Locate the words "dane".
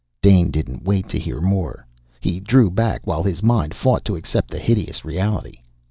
0.23-0.49